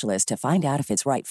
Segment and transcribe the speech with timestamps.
[0.00, 1.26] to find out if it's right.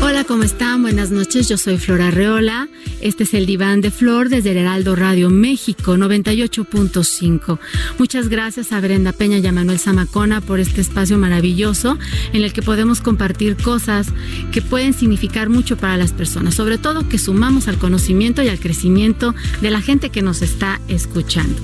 [0.00, 0.82] Hola, ¿cómo están?
[0.82, 2.68] Buenas noches, yo soy Flora Reola.
[3.00, 7.58] Este es el Diván de Flor desde el Heraldo Radio México 98.5.
[7.98, 11.98] Muchas gracias a Brenda Peña y a Manuel Zamacona por este espacio maravilloso
[12.32, 14.06] en el que podemos compartir cosas
[14.50, 18.60] que pueden significar mucho para las personas, sobre todo que sumamos al conocimiento y al
[18.60, 21.60] crecimiento de la gente que nos está escuchando.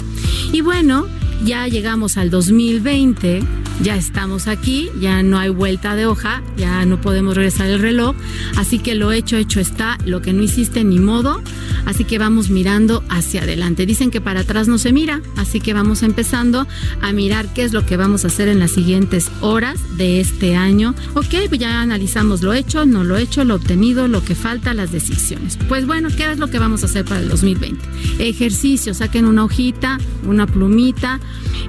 [0.53, 1.07] Y bueno,
[1.45, 3.43] ya llegamos al 2020,
[3.83, 8.15] ya estamos aquí, ya no hay vuelta de hoja, ya no podemos regresar el reloj,
[8.57, 11.43] así que lo hecho, hecho está, lo que no hiciste ni modo,
[11.85, 13.87] así que vamos mirando hacia adelante.
[13.87, 16.67] Dicen que para atrás no se mira, así que vamos empezando
[17.01, 20.57] a mirar qué es lo que vamos a hacer en las siguientes horas de este
[20.57, 20.95] año.
[21.15, 24.93] Ok, pues ya analizamos lo hecho, no lo hecho, lo obtenido, lo que falta, las
[24.93, 25.59] decisiones.
[25.69, 27.85] Pues bueno, ¿qué es lo que vamos a hacer para el 2020?
[28.19, 31.21] Ejercicio, saquen una hojita, una plumita,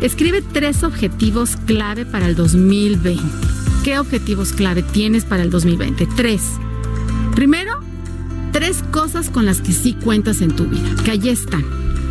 [0.01, 3.23] Escribe tres objetivos clave para el 2020.
[3.85, 6.07] ¿Qué objetivos clave tienes para el 2020?
[6.17, 6.41] Tres.
[7.35, 7.79] Primero,
[8.51, 11.63] tres cosas con las que sí cuentas en tu vida, que allí están,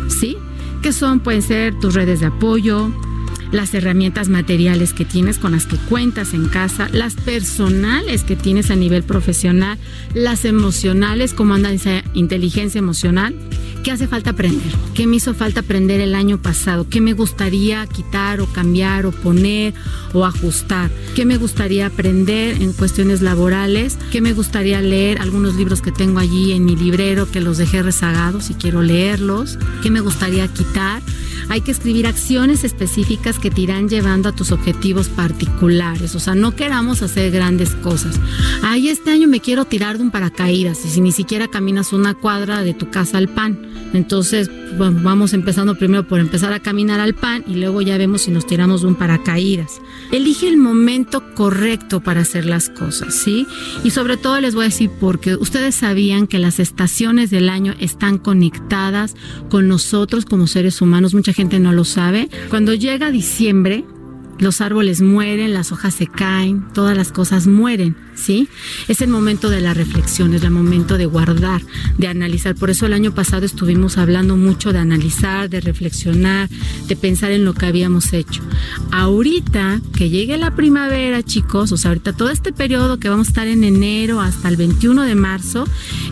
[0.07, 0.37] ¿sí?
[0.81, 2.91] Que son, pueden ser tus redes de apoyo,
[3.51, 8.71] las herramientas materiales que tienes con las que cuentas en casa, las personales que tienes
[8.71, 9.77] a nivel profesional,
[10.13, 13.35] las emocionales, como anda esa inteligencia emocional,
[13.85, 14.73] ¿Qué hace falta aprender?
[14.95, 16.89] ¿Qué me hizo falta aprender el año pasado?
[16.89, 19.75] ¿Qué me gustaría quitar o cambiar o poner
[20.11, 20.89] o ajustar?
[21.15, 23.99] ¿Qué me gustaría aprender en cuestiones laborales?
[24.11, 25.21] ¿Qué me gustaría leer?
[25.21, 29.59] Algunos libros que tengo allí en mi librero que los dejé rezagados y quiero leerlos.
[29.83, 31.03] ¿Qué me gustaría quitar?
[31.49, 36.15] Hay que escribir acciones específicas que te irán llevando a tus objetivos particulares.
[36.15, 38.19] O sea, no queramos hacer grandes cosas.
[38.63, 42.13] Ay, este año me quiero tirar de un paracaídas y si ni siquiera caminas una
[42.13, 43.59] cuadra de tu casa al pan.
[43.93, 48.23] Entonces, bueno, vamos empezando primero por empezar a caminar al pan y luego ya vemos
[48.23, 49.79] si nos tiramos de un paracaídas.
[50.11, 53.47] Elige el momento correcto para hacer las cosas, ¿sí?
[53.83, 57.73] Y sobre todo les voy a decir porque ustedes sabían que las estaciones del año
[57.79, 59.15] están conectadas
[59.49, 61.13] con nosotros como seres humanos.
[61.13, 62.29] Mucha gente no lo sabe.
[62.49, 63.83] Cuando llega diciembre,
[64.39, 68.49] los árboles mueren, las hojas se caen, todas las cosas mueren, ¿sí?
[68.87, 71.61] Es el momento de la reflexión, es el momento de guardar,
[71.97, 72.55] de analizar.
[72.55, 76.49] Por eso el año pasado estuvimos hablando mucho de analizar, de reflexionar,
[76.87, 78.41] de pensar en lo que habíamos hecho.
[78.91, 83.31] Ahorita que llegue la primavera, chicos, o sea, ahorita todo este periodo que vamos a
[83.31, 85.65] estar en enero hasta el 21 de marzo,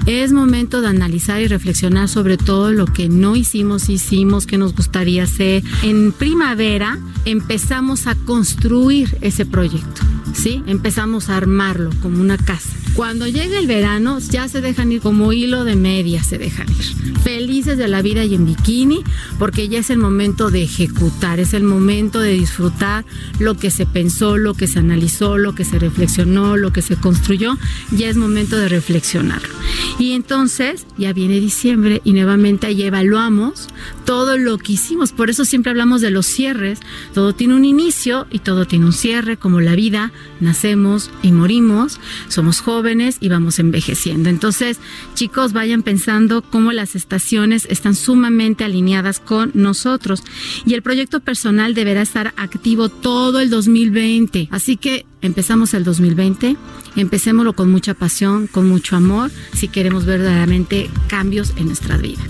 [0.06, 4.76] es momento de analizar y reflexionar sobre todo lo que no hicimos, hicimos, que nos
[4.76, 5.64] gustaría hacer.
[5.84, 10.02] En primavera empezamos a construir ese proyecto,
[10.34, 10.64] ¿sí?
[10.68, 12.83] Empezamos a armarlo como una casa.
[12.96, 17.18] Cuando llegue el verano, ya se dejan ir como hilo de media, se dejan ir.
[17.24, 19.04] Felices de la vida y en bikini,
[19.40, 23.04] porque ya es el momento de ejecutar, es el momento de disfrutar
[23.40, 26.96] lo que se pensó, lo que se analizó, lo que se reflexionó, lo que se
[26.96, 27.58] construyó,
[27.92, 29.56] ya es momento de reflexionarlo.
[29.98, 33.70] Y entonces ya viene diciembre y nuevamente ahí evaluamos
[34.06, 35.14] todo lo que hicimos.
[35.14, 36.80] Por eso siempre hablamos de los cierres.
[37.14, 40.12] Todo tiene un inicio y todo tiene un cierre, como la vida.
[40.40, 42.83] Nacemos y morimos, somos jóvenes
[43.22, 44.30] y vamos envejeciendo.
[44.30, 44.78] Entonces,
[45.14, 50.22] chicos, vayan pensando cómo las estaciones están sumamente alineadas con nosotros
[50.66, 54.50] y el proyecto personal deberá estar activo todo el 2020.
[54.52, 56.58] Así que empezamos el 2020,
[56.98, 62.22] empecémoslo con mucha pasión, con mucho amor, si queremos verdaderamente cambios en nuestra vida.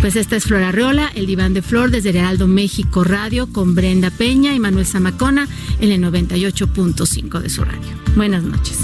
[0.00, 4.10] Pues esta es Flora Arreola, el diván de flor desde Heraldo México Radio con Brenda
[4.10, 5.46] Peña y Manuel Zamacona
[5.80, 8.04] en el 98.5 de su radio.
[8.16, 8.78] Buenas noches.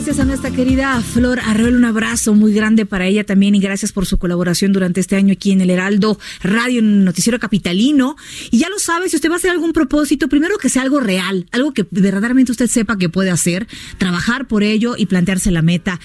[0.00, 1.76] Gracias a nuestra querida Flor Arreola.
[1.76, 5.34] Un abrazo muy grande para ella también y gracias por su colaboración durante este año
[5.34, 8.16] aquí en el Heraldo Radio, en Noticiero Capitalino.
[8.50, 11.00] Y ya lo sabe, si usted va a hacer algún propósito, primero que sea algo
[11.00, 13.68] real, algo que verdaderamente usted sepa que puede hacer,
[13.98, 16.00] trabajar por ello y plantearse la meta.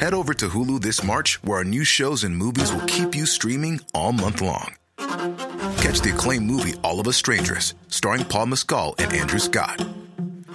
[0.00, 3.26] Head over to Hulu this March, where our new shows and movies will keep you
[3.26, 4.72] streaming all month long.
[5.82, 9.86] Catch the acclaimed movie All of Us Strangers, starring Paul Mescal and Andrew Scott.